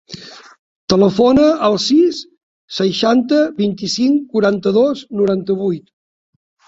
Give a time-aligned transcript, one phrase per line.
[0.93, 2.21] Telefona al sis,
[2.79, 5.85] seixanta, vint-i-cinc, quaranta-dos, noranta-vuit.